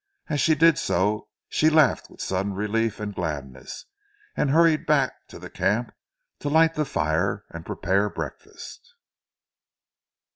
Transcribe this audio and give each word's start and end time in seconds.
As 0.29 0.41
she 0.41 0.55
did 0.55 0.79
so, 0.79 1.27
she 1.47 1.69
laughed 1.69 2.09
with 2.09 2.21
sudden 2.21 2.55
relief 2.55 2.99
and 2.99 3.13
gladness, 3.13 3.85
and 4.35 4.49
hurried 4.49 4.87
back 4.87 5.13
to 5.27 5.37
the 5.37 5.47
camp 5.51 5.91
to 6.39 6.49
light 6.49 6.73
the 6.73 6.85
fire 6.85 7.45
and 7.51 7.63
prepare 7.67 8.09
breakfast. 8.09 8.95